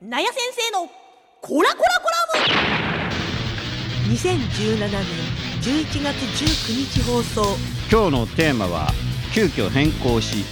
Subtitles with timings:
[0.00, 0.88] なや先生の
[1.40, 2.16] コラコラコラ
[4.06, 4.14] ム。
[4.14, 5.00] 2017年
[5.60, 7.56] 11月19日放送。
[7.90, 8.92] 今日のテーマは
[9.34, 10.44] 急遽変更し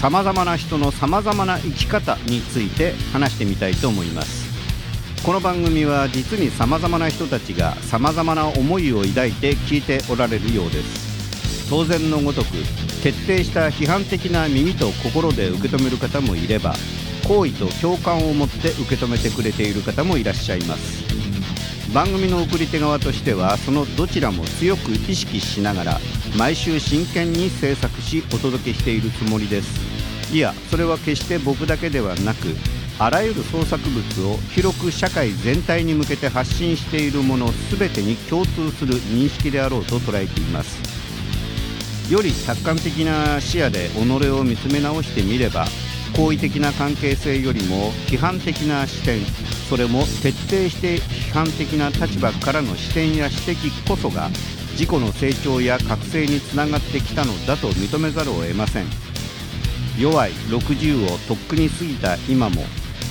[0.00, 4.46] さまざまな人のさまざまな生き方について話してみたいと思います。
[5.22, 11.68] この番組は実にさまざまな人たちがさまざまな思いを抱いて聞いておられるようです。
[11.68, 12.52] 当然のごとく
[13.02, 16.74] 徹底した批判的な耳と心で受け止める方もいれば
[17.26, 21.04] 好意と共感を持って受け止めてくれている方もいらっしゃいます。
[21.94, 26.00] 番組の送り手側としてはそのどちらも強く意識しながら
[26.36, 30.34] 毎週真剣に制作しお届けしているつもりです。
[30.34, 32.48] いやそれは決して僕だけではなく
[32.98, 42.12] あらゆる創作物を広く社会全体に向けて発信しているもの全てに共通する認識であろうと捉えています。
[42.12, 45.66] より客観的な視野で己を見つめ直してみれば
[46.16, 49.20] 好意的な関係性よりも批判的な視点
[49.68, 54.28] それも徹底して批判的な立場からの視点や指摘こそが
[54.72, 59.14] 自己の成長や覚醒につながってきたのだと認めざるを得ません。
[59.98, 62.62] 弱い60をとっくに過ぎた今も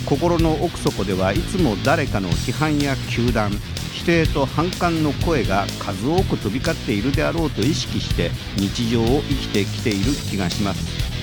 [0.06, 3.52] 心の奥底ではいつも誰かの批判や糾弾
[3.94, 11.23] 否定と反感の声が数多く飛び交っているであろうと意識して日常を生きてきている気がします。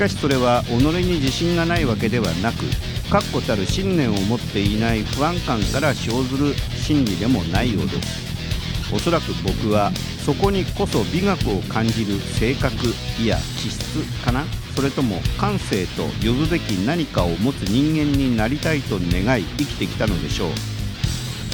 [0.00, 2.64] かしそれは己に自信がないわけではなく
[3.10, 8.94] 確固たる信念を持っていない不安感から生ずる心理でもないようです。
[8.94, 9.92] おそらく僕は
[10.24, 12.74] そこにこそ美学を感じる性格
[13.20, 14.46] いや気質かな？
[14.74, 20.50] それとも感性と呼ぶべき何かを持つ人間になりたいと願い生きてきたのでしょう。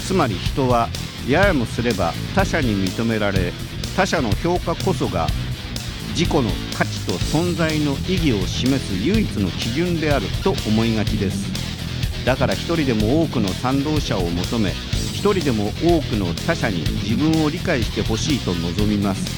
[0.06, 0.88] つまり人は
[1.28, 3.52] ややもすれば他者に認められ
[3.96, 5.26] 他者の評価こそが
[6.16, 11.44] 自己の価値と存在の意義を示す唯一の基準であると思いがちです。
[12.24, 14.70] だから一人でも多くの賛同者を求め
[15.12, 19.30] 一人でも多くの他者に自分を理解してほしいと望みます。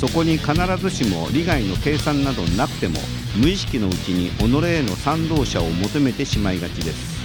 [0.00, 2.98] そこに必ずしも利害の計算などなくても
[3.36, 7.20] 無意識のうちに己への賛同者を求めてしまいがちです。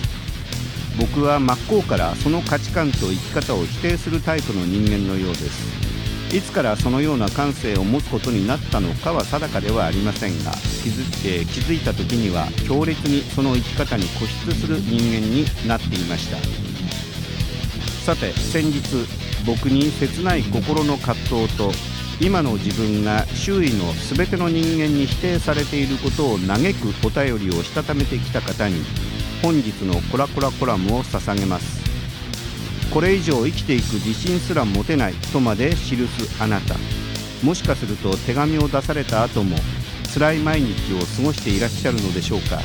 [1.00, 5.95] 僕は真っ向からその価値観と生き方を否定するタイプの人間のようです。
[6.34, 16.38] いつからそのような感性を持つことになったのかは定かではありませんが気づ,、えー、気づいた時には強烈にその生き方に固執する人間になっていました。
[18.06, 18.82] さて先日
[19.48, 21.72] 僕に切ない心の葛藤と
[22.22, 28.76] 今の自分が周囲の全ての人間に否定されていることを嘆くお便りをしたためてきた方に
[29.42, 31.85] 本日のコラコラコラムを捧げます。
[32.94, 36.76] これ以上生きていく自信すら持てないとまで記すあなた。
[37.44, 39.58] もしかすると手紙を出された後も
[40.14, 42.62] 辛い毎日を過ごしていらっしゃるのでしょうか。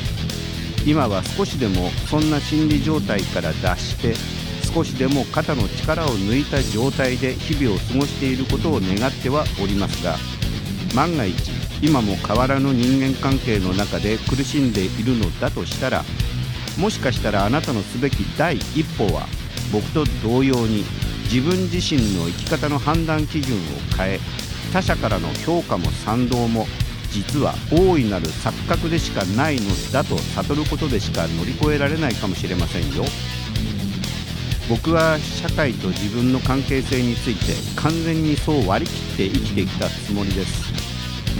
[0.87, 4.15] 今は少しでもそんな心理状態から脱して
[4.73, 10.17] 少しでも肩の力を抜いた状態で日々を過ごしていることを願ってはおりますが
[10.95, 11.51] 万が一
[11.83, 16.05] 今も変わらぬ人間関係の中で苦しんでいるのだとしたら
[16.79, 19.27] もしかしたらあなたのすべき第一歩は
[19.73, 20.85] 僕と同様に
[21.25, 23.61] 自分自身の生き方の判断基準を
[23.97, 24.21] 変え
[24.73, 26.67] 他者からの評価も賛同も
[27.11, 33.05] 実は大いなる錯覚でしかないのだと悟ることでしか乗り越えられないかもしれませんよ。
[34.69, 40.71] 僕は社会と自分の関係性について完全にそう割り切って生きてきたつもりです。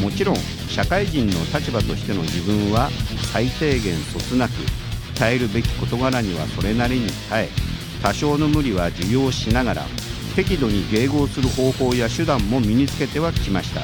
[0.01, 0.37] もちろん
[0.69, 2.91] 社会人の立場としての自分は
[3.33, 4.53] 最低限そつなく
[5.15, 7.70] 耐えるべき事柄にはそれなりに耐え
[8.03, 9.87] 多少の無理は受容しながら
[10.37, 13.83] 適度に迎合する方法や手段も身につけてはきました。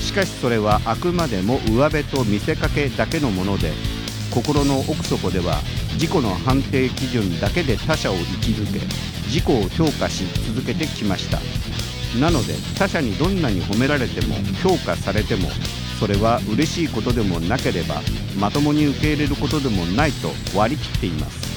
[0.00, 3.72] しかしそれはあくまでも上辺と見せかけだけのもので
[4.30, 5.60] 心の奥底では
[5.94, 8.80] 自己の判定基準だけで他者を位置づけ
[9.26, 10.24] 自己を評価し
[10.54, 11.38] 続けてきました。
[12.20, 15.48] なので他者にどんなに褒められても評価されても
[15.98, 18.02] それは嬉しいことでもなければ
[18.38, 21.51] まともに受け入れることでもないと割り切っています。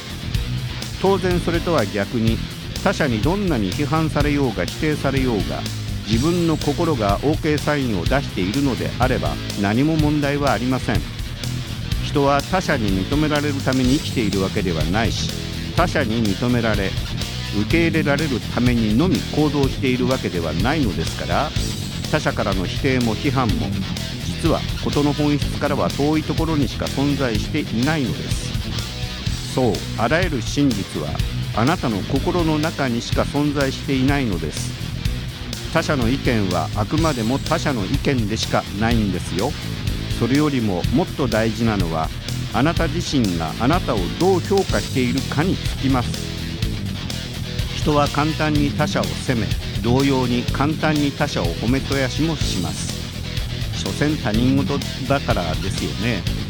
[1.01, 2.37] 当然それとは逆に
[2.83, 5.59] 他者にどんなに批判されようが否定されようが
[6.07, 9.29] 自分の心が OK サインを出しているのであれば
[9.61, 11.15] 何も問題はありません。
[12.15, 15.29] 人は他者に認められるために生きているわけではないし
[15.75, 16.89] 他者に認められ
[17.59, 21.49] 受け入れられるためにのみ行動しているわけではないのですから
[22.11, 23.67] 他者からの否定も批判も
[24.25, 28.54] 実は事の本質からは遠いところにしか存在していないのです。
[29.55, 31.07] そうあらゆる真実は
[31.55, 34.69] あなたの心の中にしか存在していないのです。
[35.73, 39.52] 他者の意見はあくまでも他者の意見でしかないんですよ。
[40.19, 42.09] それよりももっと大事なのは
[42.53, 46.09] あなた自身があなたをどう評価しているかにつきます。
[47.78, 49.47] 人は簡単に他者を責め
[49.81, 52.93] 同様に簡単に他者を褒めとやしもします。
[53.81, 56.44] 所詮他人事だからですよね。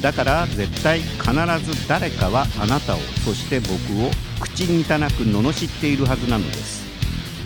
[0.00, 1.30] だから絶対必
[1.64, 3.74] ず誰かはあなたをそして僕
[4.04, 4.10] を
[4.40, 6.80] 口に汚く罵っているはずなのです。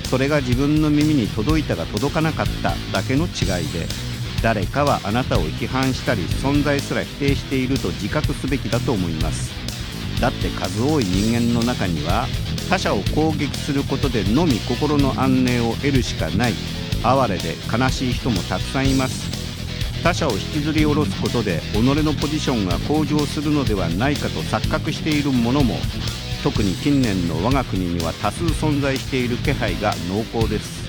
[0.09, 3.87] それが自分の耳に届いたが届かなかっただけの違いで
[4.43, 9.51] 誰かはあなたを批判したり存在すら否定していると自覚すべきだと思います。
[10.21, 12.27] だって数多い人間の中には
[12.71, 16.55] 他者を攻撃することでのみ心の安寧を得るしかない。
[17.03, 19.34] 哀れで悲しい人もたくさんいます。
[20.05, 25.77] 他者を引きずり下ろすことで己のポジションが向上するのではないかと錯覚している者も
[26.43, 30.85] 特に近年の我が国には多数存在している気配が濃厚です。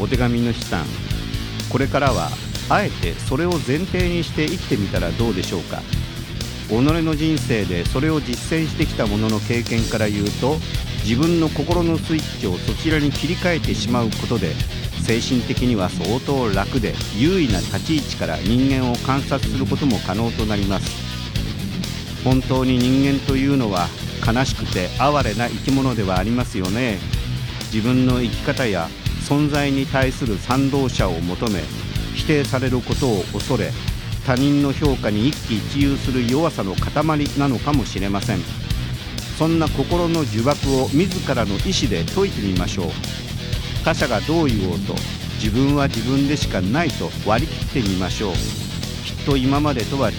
[0.00, 0.86] お手紙の資産
[1.70, 2.30] これからは
[2.70, 5.82] あえてそれを前提にして生きてみたらどうでしょうか。
[6.70, 10.56] 己の人生でそれを実践してきた者の経験から言うと
[11.04, 14.54] 自分の心のスイッチをそちらに切り替えてしまうことで
[15.02, 22.24] 精神的には相当楽で優位な立ち位置から人間を観察することも可能となります。
[22.24, 23.88] 本当に人間というのは
[24.26, 26.98] 悲しくて哀れな生き物ではありますよね。
[27.72, 28.88] 自分の生き方や
[29.28, 31.60] 存在に対する賛同者を求め
[32.14, 33.72] 否定されることを恐れ
[34.24, 36.94] 他人の評価に一喜一憂する弱さの塊
[37.38, 38.38] なのかもしれません。
[39.38, 43.23] そんな心の呪縛を自らの意思で解いてみましょう。
[43.84, 44.94] 他者がどう言おうと
[45.34, 48.32] 自分は自分でしかないと割り切ってみましょう。
[48.32, 50.16] きっと今までとは違う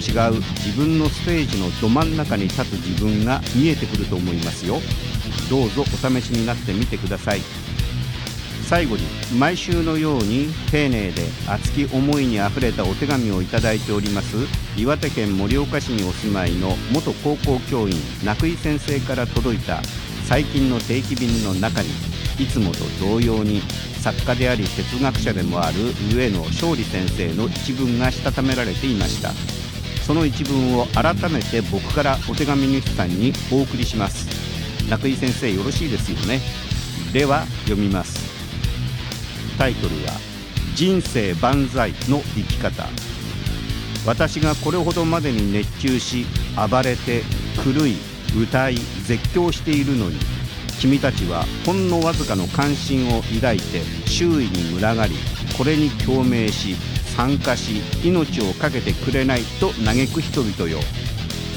[0.63, 4.79] 自分のステージのど真ん中に立つ自分が見えてくると思いますよ。
[5.49, 7.41] どうぞお試しになってみてください。
[8.69, 9.03] 最後に
[9.37, 14.37] 毎週のように丁寧で熱き思いにあふれたお手紙をいただいております
[14.75, 19.83] 岩手県盛岡市にお住まいの元高校教員名井先生から届いた
[20.27, 21.89] 最近の定期便の中に
[22.37, 23.61] いつもと同様に
[24.01, 25.77] 作家であり哲学者でもある
[26.13, 29.31] 上野勝利先生の一文がしたためられていました。
[30.05, 34.27] その一文を改めて僕からお手紙主さんにお送りします。
[34.89, 36.41] 名井先生よろしいですよね？
[37.11, 38.19] では読みます。
[39.57, 40.11] タイトルは
[40.75, 42.87] 「人生万歳の生き方」
[44.05, 46.27] 私がこれほどまでに熱中し
[46.69, 47.23] 暴れて
[47.63, 47.95] 狂い
[48.39, 50.17] 歌い絶叫しているのに
[50.79, 55.15] 君たちはほんのわずかの関心を抱いて周囲に群がり
[55.57, 56.75] これに共鳴し
[57.15, 60.79] 参加し命を懸けてくれないと嘆く人々よ。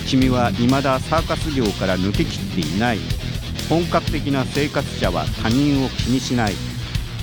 [0.06, 2.98] 君は未だサーカス業から抜けきっていない。
[3.68, 6.54] 本格的な生活者は他人を気にしない。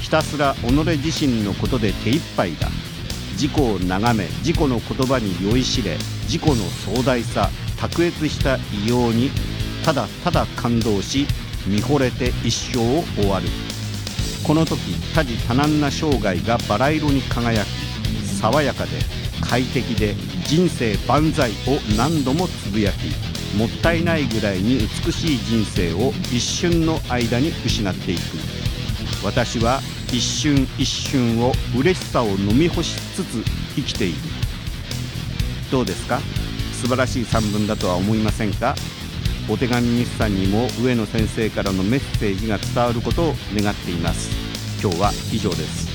[0.01, 0.71] ひたすら己
[1.03, 2.68] 自身のことで手一杯だ。
[3.36, 6.56] 自己を眺め自己の言葉に酔いしれ自己の
[6.95, 9.30] 壮大さ卓越した異様に
[9.83, 11.27] ただただ感動し
[11.65, 13.47] 見惚れて一生を終わる。
[14.44, 14.79] この時
[15.15, 17.67] 多事多難な生涯がバラ色に輝き
[18.39, 18.91] 爽やかで
[19.41, 20.13] 快適で
[20.45, 28.19] 人生万歳を何度もつぶやきもったいないぐらいに美しい人生を一瞬の間に失っていく。
[29.23, 33.44] 私は一瞬一瞬を嬉しさを飲み干しつつ
[33.75, 34.18] 生きている。
[35.71, 36.19] どうですか？
[36.73, 38.75] 素晴らしい散文だとは思いませんか？
[39.47, 44.30] お手紙日産にも上野先生からのメッセージが伝わることを願っています。
[44.81, 45.94] 今日は以上です。